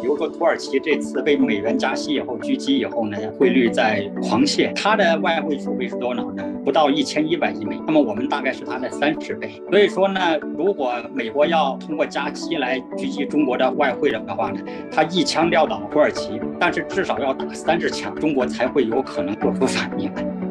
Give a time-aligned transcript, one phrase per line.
[0.00, 6.44] 比如说土耳其这次被美元加息以后狙击以后呢，汇率在狂泻，它的外汇储备是多少呢？
[6.64, 9.60] 不到一千一百亿美，那么我们大概是它的三十倍。
[9.68, 10.20] 所以说呢，
[10.56, 14.60] 如果美国要通过加息来狙击中国的外汇的话呢，
[14.92, 20.08] 它一枪撂倒土耳其，但是至少要打三十枪，中国才会有可能做出反应。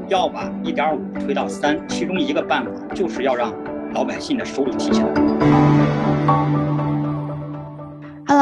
[0.10, 3.54] 要把一点五推到三，其中一个办法就是要让
[3.94, 6.01] 老百姓的收入提起来。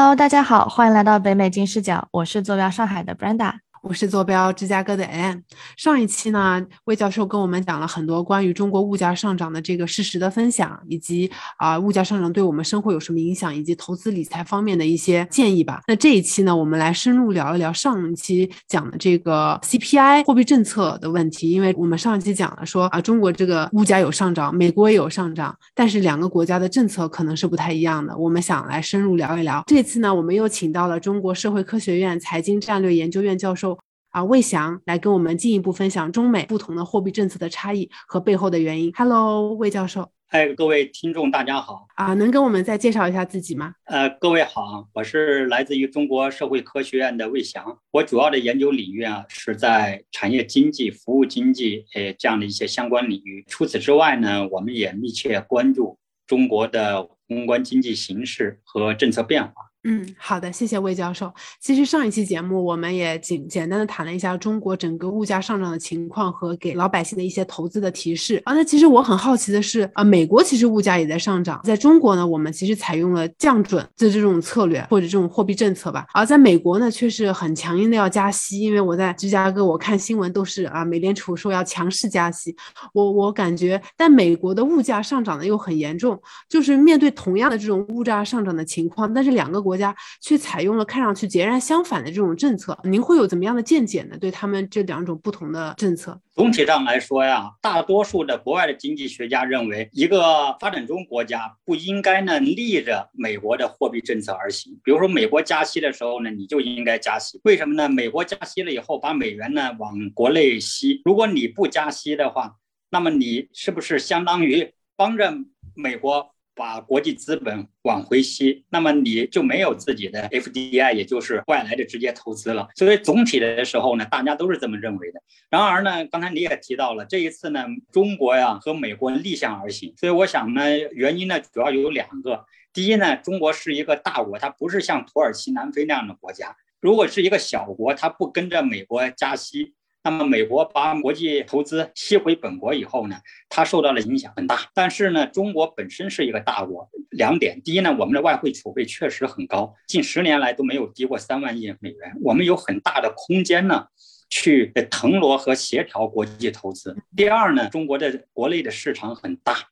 [0.00, 3.52] Hello，大家好，欢迎来到北美金视角，我是坐标上海的 Brenda。
[3.82, 5.40] 我是坐标芝加哥的 Ann。
[5.74, 15.80] 上一期呢，魏教授跟我们讲了很多关于中国物价上涨的这个事实的分享，以及啊物价上涨对我们生活有什么影响，以及投资理财方面的一些建议吧。
[15.88, 21.50] 那这一期呢，我们来深入聊一聊上一期讲的这个 CPI 货币政策的问题。
[21.50, 28.14] 因为我们上一期讲了说啊，中国这个物价有上涨，美国也有上涨，但是两个国家的政策可能是不太一样的。
[28.14, 29.64] 我们想来深入聊一聊。
[29.66, 33.69] 这次呢，我们又请到了中国社会科学院财经战略研究院教授。
[34.10, 38.92] 啊，魏翔来跟我们进一步分享中美不同的货币政策的差异和背后的原因。
[38.96, 40.10] Hello，魏教授。
[40.26, 41.86] 嗨，各位听众，大家好。
[41.94, 43.72] 啊，能跟我们再介绍一下自己吗？
[43.84, 47.78] 呃，各位好，我是来自于中国社会科学院的魏翔。
[47.92, 53.44] 我主要的研究领域啊是在产业经济、服务经济，呃这样的一些相关领域。
[53.46, 59.52] 除此之外呢，我们也密切关注中国的宏观经济形势和政策变化。
[59.84, 61.32] 嗯，好的，谢谢魏教授。
[61.58, 68.52] 其实上一期节目我们也简简单的谈了一下中国整个物价上涨的情况和给老百姓的一些投资的提示啊。
[68.52, 76.06] 那其实我很好奇的是啊，美国其实物价也在上涨，在中国呢，我们其实采用了降准的这种策略或者这种货币政策吧。
[76.12, 78.60] 而在美国呢，却是很强硬的要加息。
[78.60, 82.54] 因为我在芝加哥，我看新闻都是啊，美联储说要强势加息。
[82.92, 89.69] 我我感觉，但美国的物价上涨的又很严重，就是面对同样的这种物价上涨的情况，但是两个国。
[89.70, 94.18] 国家却采用了看上去截然相反的这种政策，您会有怎么样的见解呢？
[94.18, 104.76] 对他们这两种不同的政策，总体上来说呀，大多数的国外的经济学家认为，一个发展中国家不应该呢逆着美国的货币政策而行。
[104.82, 107.40] 比如说，美国加息的时候呢，你就应该加息。
[107.44, 107.88] 为什么呢？
[107.88, 111.00] 美国加息了以后，把美元呢往国内吸。
[111.04, 112.56] 如果你不加息的话，
[112.90, 115.32] 那么你是不是相当于帮着
[115.76, 116.34] 美国？
[116.60, 122.68] 把国际资本往回吸，那么你就没有自己的 FDI，也就是外来的直接投资了。
[122.76, 125.22] 所以总体的时候呢，大家都是这么认为的。
[125.48, 129.94] 然而呢，刚才你也提到了，这一次呢，中国呀和美国逆向而行。
[129.96, 130.60] 所以我想呢，
[130.92, 132.44] 原因呢主要有两个。
[132.74, 136.54] 第一呢，中国是一个大国，它不是像土耳其、南非那样的国家。
[136.78, 139.72] 如果是一个小国，它不跟着美国加息。
[140.02, 143.16] 那么美国把国际投资吸回本国以后呢，
[143.50, 144.70] 它受到了影响很大。
[144.72, 153.88] 但是呢，中国本身是一个大国，两点：第一呢，我们的外汇储备确实很高，近十年来都没有低过三万亿美元，我们有很大的空间呢，
[154.30, 156.96] 去腾挪和协调国际投资。
[157.14, 159.68] 第二呢，中国的国内的市场很大，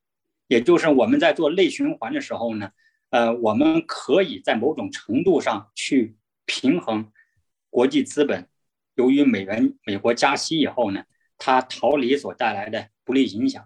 [0.46, 2.68] 也就是我们在做内循环的时候呢，
[3.08, 7.10] 呃，我们可以在某种程度上去平衡
[7.70, 8.46] 国际资本。
[8.98, 11.04] 由于美元美国加息以后呢，
[11.38, 13.64] 它逃离所带来的不利影响，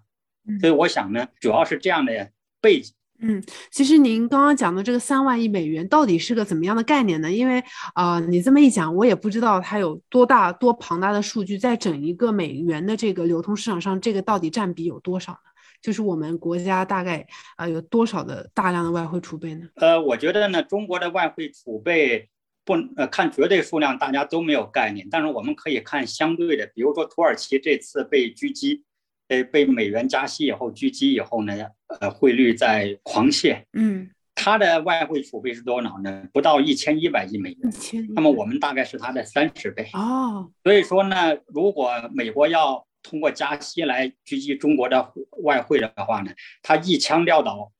[0.61, 2.95] 所以我想呢，主要是这样的背景。
[3.19, 7.33] 嗯，其实您刚刚讲的这个三万亿美元到底是个怎么样的概念呢？
[7.33, 15.39] 因为啊，你这么一讲，我也不知道它有多大多庞大的数据，在整一个美元的这个流通市场上，这个到底占比有多少呢？
[15.81, 17.27] 就是我们国家大概
[17.57, 19.67] 啊有多少的大量的外汇储备呢？
[19.77, 22.29] 呃，我觉得呢，中国的外汇储备。
[22.65, 25.09] 不，呃，看绝对数量，大家都没有概念。
[25.11, 28.85] 但是我们可以看相对的，比如说土耳其这次被狙击，
[29.29, 31.55] 呃，被美元加息以后狙击以后呢，
[32.01, 33.65] 呃，汇率在狂泻。
[33.73, 36.29] 嗯，它的外汇储备是多少呢？
[36.33, 37.73] 不到一千一百亿美元。
[38.15, 39.89] 那么我们大概是它的三十倍。
[39.95, 40.53] 哦。
[40.63, 45.13] 所以说呢，如果美国要通过加息来狙击中国的
[45.43, 46.31] 外汇的话呢，
[46.63, 47.73] 它一枪撂倒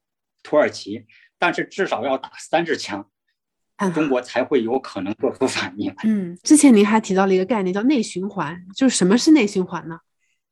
[0.43, 1.05] 土耳其，
[1.39, 3.09] 但是至少要打三十枪。
[3.95, 5.93] 中国才会有可能做出反应。
[6.05, 9.99] 嗯，之前您还提到了一个概念叫内循环，就是什么是内循环呢？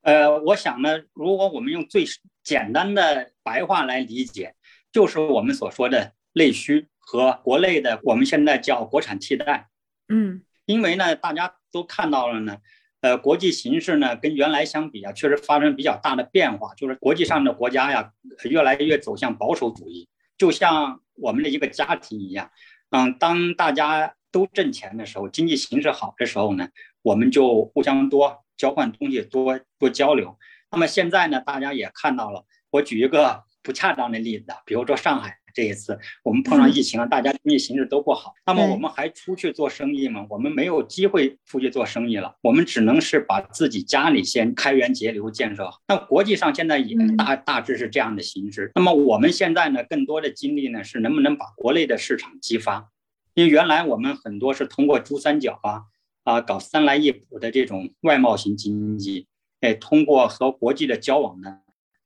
[0.02, 2.04] 呃，我想呢，如果我们用最
[2.42, 4.54] 简单的白话来理解，
[4.90, 9.68] 就是我们所说的内需和国内的我们现在叫国产替代。
[10.08, 12.56] 嗯，因为呢，大家都看到了呢，
[13.02, 18.10] 呃，国际形势呢跟原来相比啊，确实发生比较大的变化，就是国际上的国家呀，
[18.44, 20.08] 越来越走向保守主义，
[20.38, 22.50] 就像我们的一个家庭一样。
[22.90, 26.68] 嗯，当大家都挣钱的时候，经济形势好的时候呢，
[27.02, 30.38] 我们就互相多交换东西，多多交流。
[30.70, 40.26] 那么现在呢，大家也看到了，我举一个不恰当的例子啊，比如说上海这一次我们碰上疫情了，大家经济形势都不好，那么我们还出去做生意吗？
[40.28, 45.80] 我们没有机会出去做生意了，我们只能是把自己家里先开源节流建设好。
[45.88, 48.70] 那国际上现在也大大致是这样的形式。
[48.74, 52.90] 那么我们现在呢，更多的精力呢是能不能把国内的市场激发？
[53.34, 55.82] 因为原来我们很多是通过珠三角啊
[56.24, 59.28] 啊搞三来一补的这种外贸型经济，
[59.60, 61.58] 哎，通过和国际的交往呢，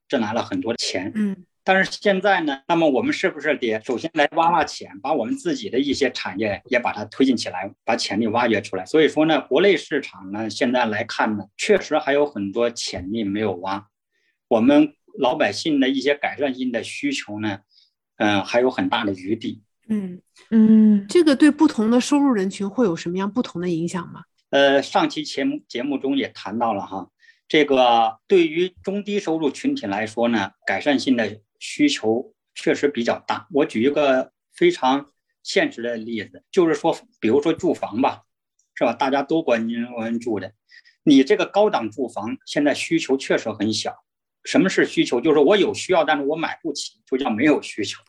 [0.06, 1.11] 挣来了很多钱。
[1.14, 8.84] 嗯，但是现在呢，那么我们是不是得首先来挖挖潜，把我们自己的一些产业也把它推进起来，把潜力挖掘出来？
[8.84, 13.87] 所以说呢，国内市场呢，现在来看呢，确实还有很多潜力没有挖，
[14.49, 17.61] 我们老百姓的一些改善性的需求呢，
[18.19, 19.62] 嗯，还有很大的余地。
[19.88, 20.20] 嗯
[20.50, 24.25] 嗯，这个对不同的收入人群会有什么样不同的影响吗？
[24.50, 27.08] 呃，上期节目节目中也谈到了哈，
[27.49, 33.49] 这个对于中低收入群体来说呢，改善性的需求确实比较大。
[33.50, 35.11] 我举一个非常
[35.43, 38.25] 现实的例子，就是说，比如说住房吧，
[38.75, 38.93] 是吧？
[38.93, 40.52] 大家都关心关住的，
[41.05, 44.05] 你这个高档住房现在需求确实很小。
[44.44, 45.22] 什么是需求？
[45.22, 48.02] 就是我有需要，但是我买不起，就叫没有需求。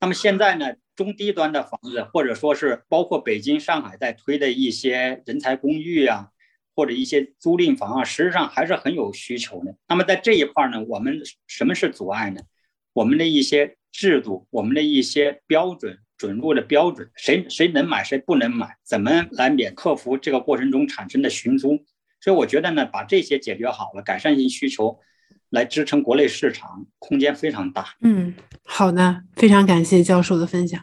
[0.00, 0.74] 那么现在呢？
[0.96, 6.30] 中低端的房子，或者说是包括北京、上海在推的一些人才公寓啊，
[6.74, 9.76] 或者一些租赁房啊，实际上还是很有需求的。
[9.86, 12.40] 那么在这一块呢，我们什么是阻碍呢？
[12.98, 21.78] 我们的一些制度，我们的一些标准准入的标准，谁谁能买，谁不能买，怎么来免克服这个过程中产生的寻租？
[22.20, 24.98] 所以我觉得呢，把这些解决好了，改善性需求。
[25.50, 27.86] 来支撑国内市场空间非常大。
[28.02, 28.34] 嗯，
[28.64, 30.78] 好的，非常感谢教授的分享。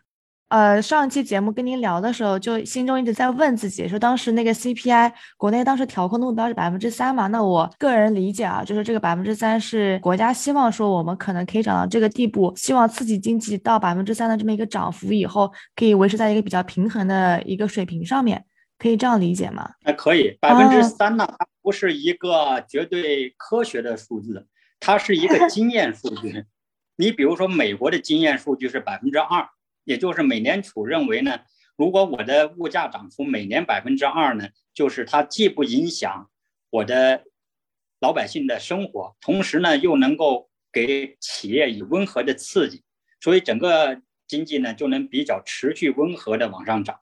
[0.50, 7.26] 呃，上一期节目跟您聊的时候，就心中一直在问自己，说当时那个 CPI 国内当时调控的目标是百分之三嘛？
[7.28, 18.46] 那我个人理解啊，就是这个百分之三是国家希望说我们可能可以涨到这个地步，希望刺激经济到百分之三的这么一个涨幅以后，可以维持在一个比较平衡的一个水平上面，
[18.78, 19.72] 可以这样理解吗？
[19.84, 24.46] 哎可以，百分之三呢，它不是一个绝对科学的数字。
[24.80, 26.46] 它是一个 经验数据，
[26.98, 29.48] 你比如说美国的经验数据是百分之二，
[29.86, 31.40] 也就是美联储认为呢，
[31.78, 36.30] 如果我的物价涨幅每年百分之二呢，就是它既不影响
[36.70, 37.24] 我的
[38.02, 42.84] 老百姓的生活，同时呢又能够给企业以温和的刺激，
[43.22, 47.00] 所以整个经济呢就能比较持续温和的往上涨。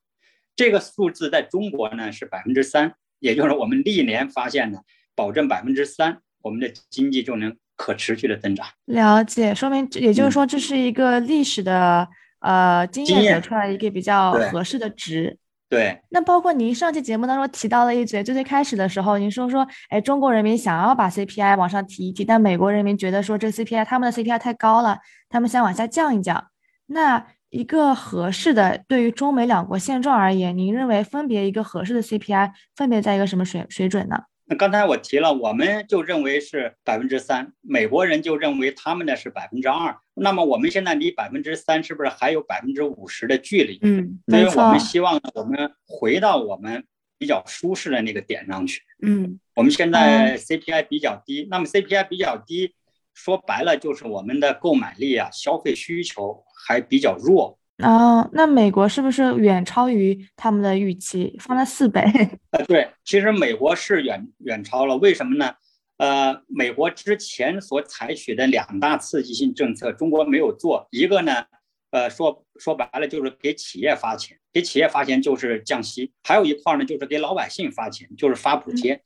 [0.56, 4.80] 这个数字在中国呢是百分之三，也就是我们历年发现呢，
[5.16, 7.58] 保证百分之三，我们的经济就能。
[7.76, 12.08] 可持续的增长，了解，说明也就是说这是一个历史的
[12.44, 15.38] 呃经验得出来一个比较合适的值。
[15.70, 25.00] 对，那包括您上期节目当中提到了一嘴，最最开始的时候，您说说，哎，中国人民想要把 CPI 往上提一提，但美国人民觉得说这 CPI 他们的 CPI 太高了，
[25.30, 26.46] 他们想往下降一降。
[26.86, 34.18] 那一个合适的对于中美两国现状而言，您认为分别一个合适的 CPI 分别在一个什么水水准呢？
[34.46, 39.98] 那刚才我提了，我们就认为是百分之三，美国人就认为他们的是百分之二。
[40.16, 43.80] 那么我们现在离百分之三是不是还有百分之五十的距离？
[43.82, 46.84] 嗯，所以我们希望我们回到我们
[47.18, 48.82] 比较舒适的那个点上去。
[49.02, 52.76] 嗯，我们现在 CPI 比较低，那么 CPI 比较低，
[53.14, 57.58] 说白了就是我们的购买力啊，消费需求还比较弱。
[57.80, 62.02] 哦，那美国是不是远超于他们的预期，放在四倍？
[62.52, 65.54] 呃，对，其实美国是远远超了，为什么呢？
[65.98, 70.88] 呃，美国之前所采取的两大刺激性政策，中国没有做。
[70.92, 71.46] 一个呢，
[71.92, 79.02] 呃，说说白了就是给企业发钱，给企业发钱就是降息；还有一块呢，就是给老百姓发钱，就是发补贴。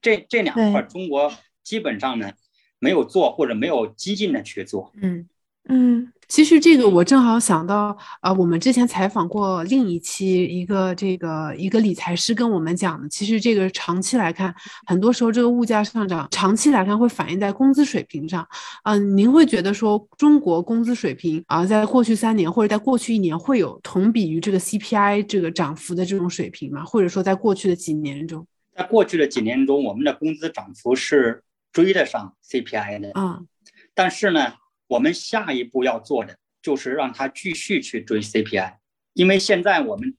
[0.00, 1.32] 这这两块中国
[1.62, 2.30] 基本上呢
[2.78, 4.92] 没有做，或者没有激进的去做。
[5.02, 5.28] 嗯
[5.68, 6.12] 嗯。
[6.28, 14.54] 其实这个我正好想到，呃，我们之前采访过另一期一个这个一个理财师跟我们讲的，其实这个长期来看，
[14.86, 18.46] 很多时候这个物价上涨，长期来看会反映在工资水平上。
[18.82, 26.84] 嗯，您会觉得说中国工资水平啊，在过去三年或者在过去一年会有同比于这个 CPI 这个涨幅的这种水平吗？
[26.84, 33.12] 或者说在过去的几年中，在过去的几年中，我们的工资涨幅是追得上 CPI 的。
[33.14, 33.46] 嗯，
[33.94, 34.54] 但是呢。
[34.88, 38.76] 我们下一步要做的就是让他继续去追 CPI，
[39.12, 40.16] 因为现在我们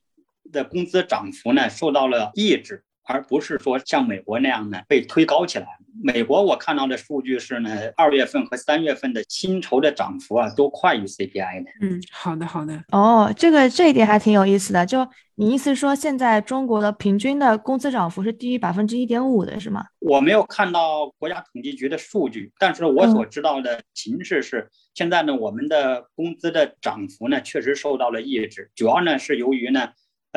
[0.50, 2.84] 的工资涨幅呢受到了抑制。
[3.08, 5.66] 而不是说像美国那样呢被推高起来。
[6.00, 11.70] 美国我看到的数据是呢，二月份和三月份的薪酬的涨幅啊都快于 CPI 的。
[11.80, 12.84] 嗯，好的好的。
[12.92, 14.86] 哦，这个这一点还挺有意思的。
[14.86, 19.86] 就你意思说，现在中国的平均的工资涨幅是低于百分之一点五的，是吗？
[19.98, 29.88] 我没有看到国家统计局的数据，但是我所知道的形势是，现在呢我们的工资的涨幅呢确实受到了抑制，主要呢是由于呢。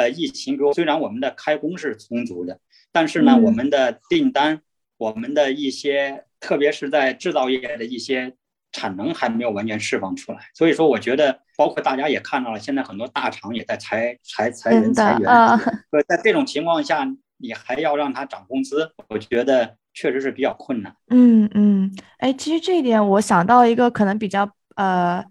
[0.01, 2.57] 呃，疫情，比如虽然我们的开工是充足的，
[2.91, 4.61] 但是呢，我们的订单，
[4.97, 8.33] 我们的一些，特别是在制造业的一些
[8.71, 10.39] 产能还没有完全释放出来。
[10.55, 15.29] 所以说，我觉得，包括大家也看到了，现在很多大厂也在裁裁裁人裁员。
[15.29, 15.55] 呃，
[16.09, 20.95] 在这种情况下，你还要让他涨工资，我觉得确实是比较困难。
[21.09, 25.23] 嗯嗯，哎，其实这一点我想到一个可能比较呃。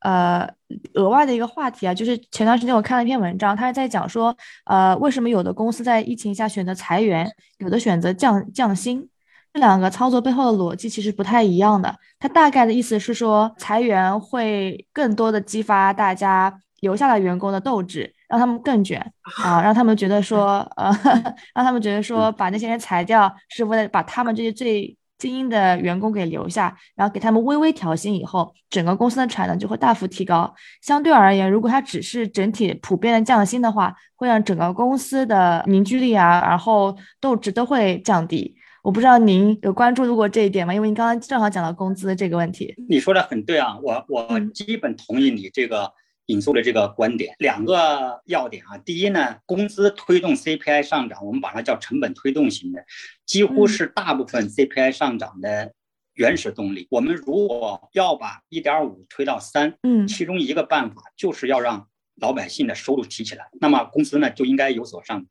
[0.00, 0.48] 呃，
[0.94, 7.28] 额外的一个话题啊，就是前段时间我看了一篇文章，他是在讲说，呃，为什么有的公司在疫情下选择裁员，
[7.58, 9.08] 有的选择降降薪，
[9.52, 11.94] 这两个操作背后的逻辑其实不太一样的。
[12.20, 19.00] 他大概的意思是说，裁员会更多的激发大家留下来员工的斗志，让他们更卷
[19.42, 20.90] 啊，让他们觉得说，呃，
[21.54, 24.96] 让他们觉得说，把那些人裁掉是为了把他们这些最。
[25.18, 30.54] 精英的员工给留下，然后给他们微微调薪以后，整个公司的产能就会大幅提高。
[30.80, 38.54] 相对而言，如果它只是整体普遍的降薪的话，会让整个公司的凝聚力啊，然后斗志都会降低。
[38.82, 40.72] 我不知道您有关注过这一点吗？
[40.72, 42.74] 因为您刚刚正好讲到工资这个问题。
[42.88, 45.92] 你说的很对啊，我我基本同意你这个。
[46.28, 48.76] 引述了这个观点，两个要点啊。
[48.78, 52.84] 第一呢，工资推动 CPI 上涨，我们把它叫成本推动型的，
[53.24, 55.72] 几乎是大部分 CPI 上涨的
[56.12, 56.86] 原始动力。
[56.90, 65.26] 我们如果要把一点五推到三，嗯，其中一个办法就是要让老百姓的收入提起来，那么工资呢就应该有所上涨。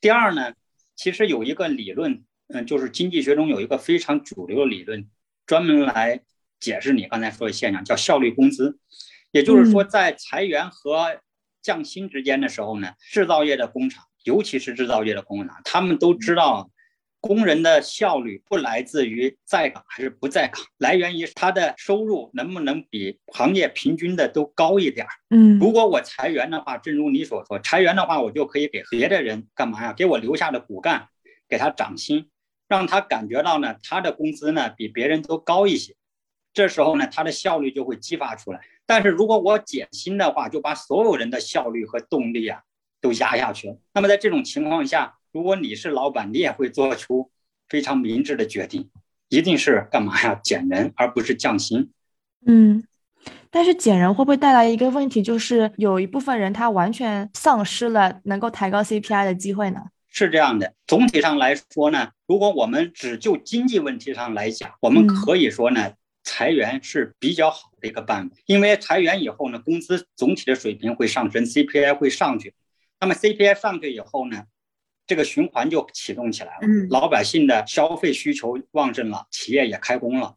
[0.00, 0.54] 第二呢，
[0.96, 5.08] 其实有一个理论，嗯，就是经济学中有一个非常主流的理论，
[5.46, 6.22] 专门来
[6.58, 8.80] 解释你刚才说的现象，叫效率工资。
[9.32, 11.20] 也就是说，在裁员和
[11.62, 16.70] 降薪之间的时候呢，制造业的工厂，尤其是制造业的工厂，他们都知道，
[17.20, 25.12] 工人的效率不来自于在岗还是不在岗，来源于他的收入能不能比行业平均的都高一点儿。
[25.28, 29.92] 嗯，如果我裁员的话，正如你所说，裁员的话，我就可以给别的人干嘛呀？
[29.92, 31.08] 给我留下的骨干
[31.46, 32.30] 给他涨薪，
[32.68, 35.94] 让他感觉到呢，他的工资呢比别人都高一些，
[36.52, 38.60] 这时候呢，它的效率就会激发出来。
[38.86, 42.60] 但是如果我减薪的话，就把所有人的效率和动力啊
[43.00, 43.76] 都压下去了。
[43.94, 47.30] 那么在这种情况下，如果你是老板，你也会做出
[47.68, 48.90] 非常明智的决定，
[49.28, 50.34] 一定是干嘛呀？
[50.42, 51.92] 减人，而不是降薪。
[52.44, 52.82] 嗯，
[53.48, 59.82] 但是减人会不会带来一个问题，就是有一部分人他完全丧失了能够抬高 CPI 的机会呢？
[60.08, 65.92] 是这样的，总体上来说呢，如果我们只就经济问题上来讲，我们可以说呢。
[66.40, 72.54] 裁员是比较好的一个办法，因为裁员以后呢，工资总体的水平会上升，CPI 会上去。
[72.98, 74.44] 那么 CPI 上去以后呢，
[75.06, 76.60] 这个循环就启动起来了。
[76.88, 80.34] 老百姓的消费需求旺盛了，企业也开工了。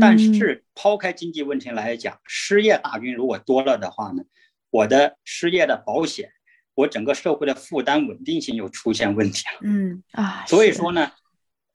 [0.00, 4.22] 但是抛开经济问题来讲，失业大军如果多了的话呢，
[4.70, 6.30] 我的失业的保险，
[6.74, 9.58] 我整个社会的负担稳定性又出现问题了。
[9.64, 11.10] 嗯啊，所以说呢，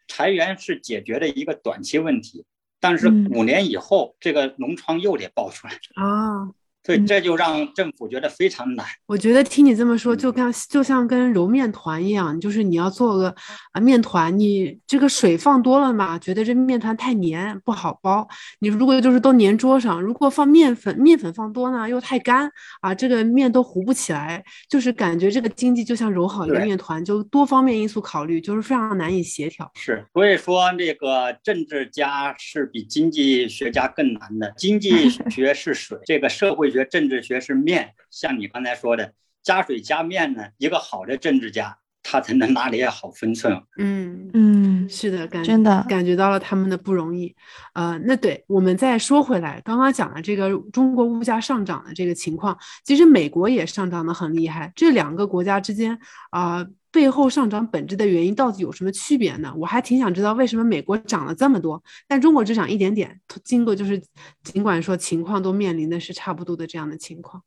[0.08, 2.46] 裁员是解决的一个短期问题。
[2.88, 6.52] 但是五年以后，这个脓疮又得爆出来啊！
[6.86, 8.86] 对，这就让政府觉得非常难。
[9.08, 13.34] 我觉得听你这么说，就跟就像跟揉面团一样，就是你要做个
[13.72, 18.28] 啊面团，你这个水放多了嘛，觉得这面团太黏不好包。
[18.60, 22.48] 你如果就是都粘桌上，如果放面粉，面粉放多呢又太干
[22.82, 24.44] 啊，这个面都糊不起来。
[24.70, 29.72] 就是感觉这个经济就像揉好一个面团，就多方面因素考虑，就是非常难以协调。
[29.74, 34.54] 是，所以说这个政治家是比经济学家更难的。
[34.56, 36.75] 经济 学是水，这个社会。
[36.76, 43.60] 学政治学是面，像你刚才说的加水加面呢，一个好的政治家他才能拿捏好分寸。
[43.80, 47.36] 嗯嗯，是的，感真的感觉到了他们的不容易。
[47.74, 54.72] 呃，那对我们再说回来，刚刚讲了这个中国物价上涨的这个情况，其实美国也上涨的很厉害。
[54.76, 55.98] 这两个国家之间
[56.30, 59.52] 啊，背后上涨本质的原因到底有什么区别呢？
[59.58, 63.20] 我还挺想知道为什么美国涨了这么多，但中国只涨一点点。
[63.44, 64.00] 经过就是
[64.44, 67.42] 尽管说情况都面临的是差不多的这样的情况。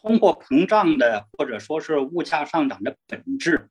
[0.00, 3.68] 通货膨胀的或者说是物价上涨的本质，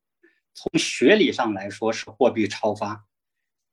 [0.54, 3.06] 从学理上来说是货币超发。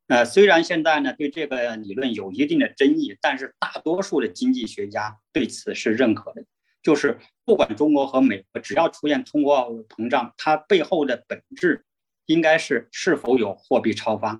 [0.06, 6.44] 呃，虽然现在呢对这个理论有一定的争议，但是大多数的经济学家对此是认可的。
[6.82, 11.86] 就是不管中国和美国，只要出现通货膨胀，它背后的本质
[12.26, 14.38] 应该是是否有货币超发。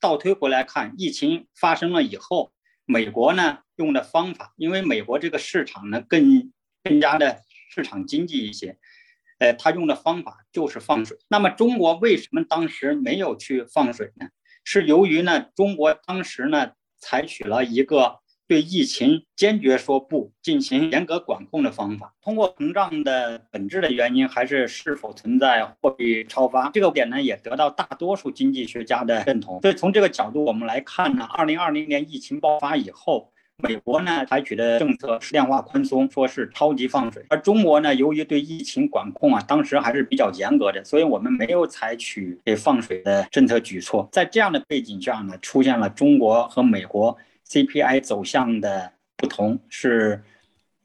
[0.00, 2.50] 倒推回来看，疫情发生了以后，
[2.86, 6.50] 美国呢用的方法，因为美国这个市场呢更
[6.82, 7.42] 更加的
[7.72, 8.76] 市场经济一些，
[9.38, 11.16] 呃，他用的方法就是放水。
[11.28, 14.26] 那么中国为什么当时没有去放水呢？
[14.62, 18.20] 是由于呢，中国当时呢采取了一个。
[18.48, 22.12] 对疫情坚决说不，进行严格管控的方法。
[22.20, 29.58] 通货膨胀的本质的原因还是是否存在货币超发，这个点呢也得到大多数经济学家的认同。
[29.62, 44.08] 所以从这个角度我们来看呢，二零二零年疫情爆发以后，美国呢采取的政策是量化宽松，说是超级放水；而中国呢，由于对疫情管控啊，当时还是比较严格的，所以我们没有采取给放水的政策举措。
[44.12, 47.16] 在这样的背景下呢，出现了中国和美国。
[47.48, 50.22] CPI 走向的不同是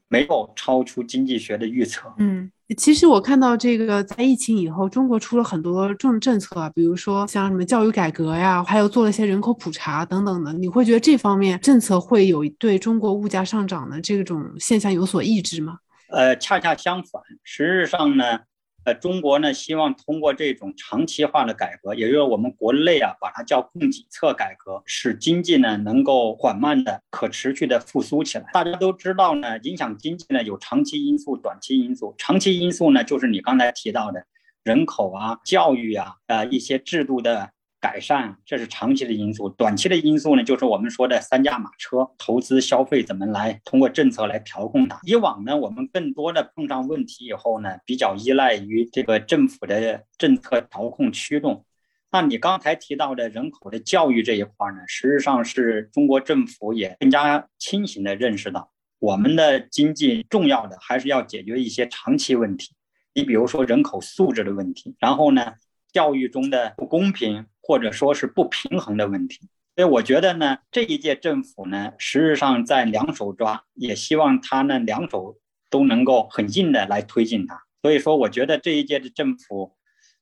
[0.09, 2.13] 没有超出经济学的预测。
[2.17, 10.53] 嗯，其实我看到这个在疫情以后，中国出了很多政政策，比如说像什么教育改革呀，还有做了一些人口普查等等的。
[10.53, 15.79] 你会觉得这方面政策会有对中国物价上涨的这种现象有所抑制吗？
[16.09, 18.39] 呃，恰恰相反，实质上呢。
[18.88, 28.46] 呃，中国呢，希望通过这种长期化的改革，也就是我们国内啊，把它叫供给侧改革，使经济呢能够缓慢的、可持续的复苏起来。
[28.53, 32.15] 大家都知道呢，影响经济呢有长期因素、短期因素。
[32.17, 34.25] 长期因素呢，就是你刚才提到的
[34.63, 37.50] 人口啊、教育啊、呃一些制度的。
[37.79, 39.48] 改善，这是长期的因素。
[39.50, 45.00] 短期的因素呢，就是我们说的三驾马车：投资、消费，怎么来通过政策来调控它。
[45.03, 51.65] 以往呢，我们更多的碰上问题以后呢，比较依赖于这个政府的政策调控驱动。
[52.10, 62.74] 那你刚才提到的人口的教育这一块呢，实际上是中国政府也更加清醒的认识到，我们的经济重要的还是要解决一些长期问题。
[63.13, 65.53] 你比如说人口素质的问题，然后呢，
[65.98, 67.46] 教育中的不公平。
[67.70, 69.42] 或者说是不平衡的问题，
[69.75, 75.36] 所以我觉得呢，这一届政府呢，实质上在两手抓，也希望他呢两手
[75.70, 77.63] 都能够很硬的来推进它。
[77.82, 79.75] 所以说，我觉得这一届的政府，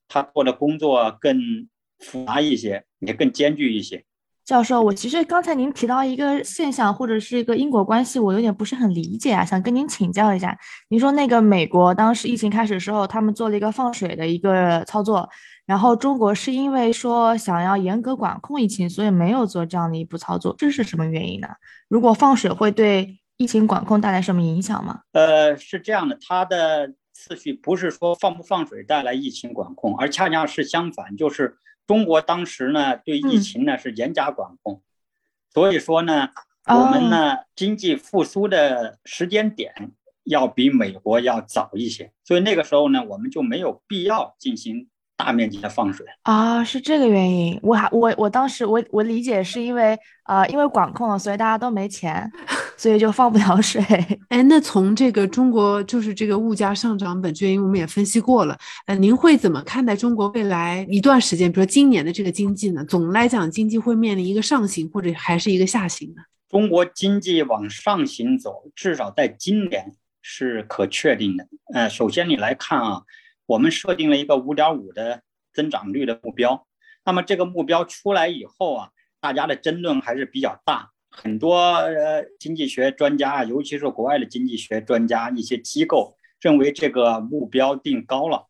[0.07, 1.39] 他做的工作更
[1.99, 4.03] 复杂一些，也更艰巨一些。
[4.43, 10.57] 教授，我其实刚才您提到一个现象或者是一个因果关系，我有点不是很理解啊，想跟您请教一下。
[10.89, 15.29] 您说那个美国当时疫情开始的时候，他们做了一个放水的一个操作。
[15.65, 21.47] 然后中国是因为说想要严格管控疫情，所以没有做这样的一步操作，这是什么原因呢？
[21.87, 25.01] 如果放水会对疫情管控带来什么影响吗？
[25.13, 34.83] 呃，是这样的，它的次序不是说放不放水带来疫情管控，而恰恰是相反，就是中国当时呢对疫情呢是严加管控，
[35.51, 36.29] 所以说呢
[36.67, 39.73] 我们呢经济复苏的时间点
[40.23, 44.87] 要比美国要早一些，所以那个时候呢我们就没有必要进行。
[45.17, 47.57] 大面积的放水啊，是这个原因。
[47.63, 52.29] 我还我我当时我我理解是因为呃，因为管控了，所以大家都没钱，
[52.75, 53.81] 所以就放不了水。
[54.27, 58.57] 哎，那从这个中国就是这个物价上涨本质原因，我们也分析过了。
[58.87, 62.83] 呃，您会怎么看待中国未来一段时间，比如说今年的这个经济呢？
[62.83, 66.23] 总来讲，经济会面临一个上行或者还是一个下行呢？
[66.49, 71.47] 中国经济往上行走，至少在今年是可确定的。
[71.73, 73.01] 呃，首先你来看啊。
[73.47, 75.21] 我们设定了一个五点五的
[75.53, 76.67] 增长率的目标，
[77.05, 88.47] 那么这个目标出来以后啊，大家的争论还是比较大，很多呃经济学专家啊，尤其是国外的经济学专家，一些机构认为这个目标定高了。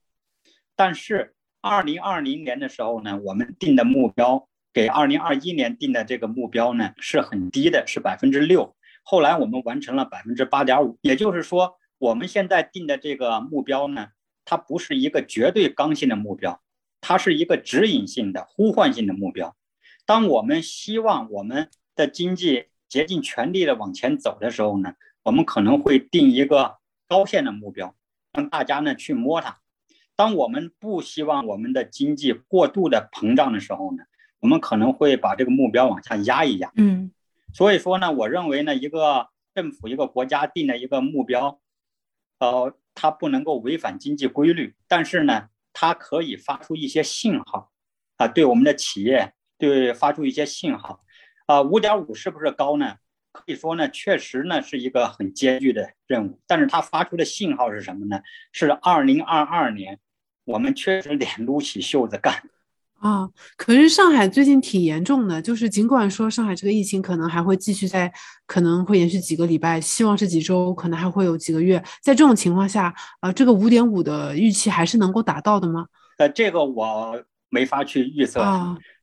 [0.77, 8.75] 但是二零二零年的时候呢，我们定的目标给二零二一年定的这个目标呢是很低的，是百分之六。
[9.03, 14.07] 后来我们完成了百分之八点五，也就是说，我们现在定的这个目标呢。
[14.45, 16.61] 它不是一个绝对刚性的目标，
[17.01, 19.57] 它是一个指引性的、呼唤性的目标。
[20.05, 26.77] 当我们希望我们的经济竭尽全力的往前走的时候呢，我们可能会定一个
[27.07, 27.95] 高线的目标，
[28.33, 29.57] 让大家呢去摸它。
[30.15, 34.03] 当我们不希望我们的经济过度的膨胀的时候呢，
[34.39, 36.71] 我们可能会把这个目标往下压一压。
[36.77, 37.11] 嗯，
[37.51, 41.59] 所以说呢，我认为呢，一个政府、一个国家定的一个目标，
[42.39, 42.77] 呃。
[42.95, 47.71] 它不能够违反经济规律，但是呢，它可以发出一些信号，
[48.15, 51.03] 啊，对我们的企业，对发出一些信号，
[51.45, 52.95] 啊，五点五是不是高呢？
[53.33, 58.21] 可以说呢，确实呢是一个很艰巨的任务，但是它发出的信号是什么呢？
[58.53, 59.99] 是二零二二年，
[60.45, 62.49] 我们确实得撸起袖子干。
[63.05, 68.11] 啊，可是上海最近挺严重的，就是尽管说上海这个疫情可能还会继续在，
[68.47, 71.77] 可能会延续几个礼拜，希望是几周，可能还会有几个月。
[72.01, 72.91] 在这种情况下，
[73.21, 75.85] 呃，这个五点五的预期还是能够达到的吗？
[76.17, 78.43] 呃，这个我没法去预测。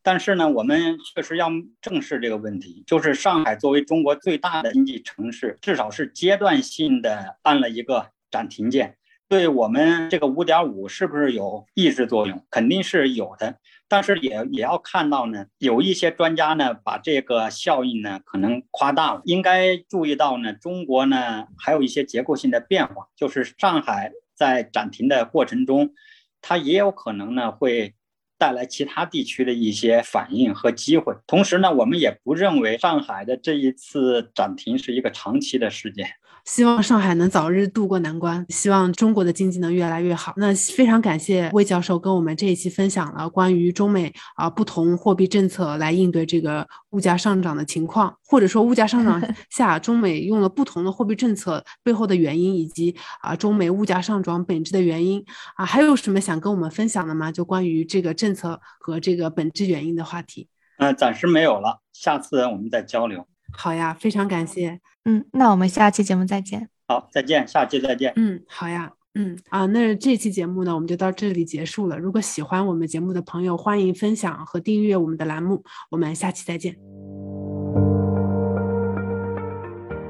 [0.02, 1.48] 但是呢，我们确实要
[1.80, 8.96] 正视这个问题，就是上海作为中国最大的经济城市，至少是阶段性的按了一个暂停键，
[9.28, 12.44] 对我们这个五点五是不是有抑制作用？
[12.50, 13.58] 肯定是有的。
[13.92, 19.20] 但是也也要看到呢，有一些专家呢把这个效应呢可能夸大了。
[19.26, 25.92] 应该注意到呢，中国呢还有一些结构性的变化，就是上海在暂停的过程中，
[26.40, 27.92] 它也有可能呢会。
[28.38, 31.14] 带来其他地区的一些反应和机会。
[31.28, 36.08] 同时呢，我们也不认为上海的这一次暂停是一个长期的事件。
[36.44, 40.32] 希望上海能早日渡过难关，希望中国的经济能越来越好。
[40.36, 55.24] 那非常感谢魏教授跟我们这一期分享了关于中美啊不同货币政策来应对这个物价上涨的情况，或者说物价上涨 下中美用了不同的货币政策背后的原因，以及啊中美物价上涨本质的原因
[55.56, 57.30] 啊，还有什么想跟我们分享的吗？
[57.30, 60.48] 就关于这个政策和这个本质原因的话题。
[60.78, 63.26] 嗯，暂时没有了，下次我们再交流。
[63.52, 64.80] 好呀，非常感谢。
[65.04, 66.68] 嗯，那我们下期节目再见。
[66.88, 68.12] 好，再见，下期再见。
[68.16, 68.92] 嗯，好呀。
[69.14, 71.98] 嗯啊，那这期节目呢，我们就到这里结束了。
[71.98, 75.62] 如果喜欢我们节目的朋友，欢迎分享和订阅我们的栏目。
[75.90, 76.74] 我们下期再见。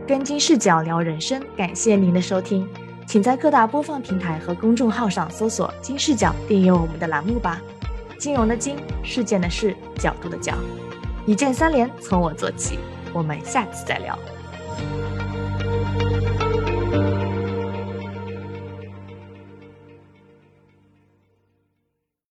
[0.07, 2.65] 跟金视角聊人生，感谢您的收听，
[3.05, 7.61] 请在各大播放平台和公众号上搜索“金视角”，订阅我们的栏目吧。
[8.21, 10.55] 金融的金，事件的事，角度的角，
[11.27, 12.79] 一键三连，从我做起。
[13.13, 14.19] 我们下次再聊。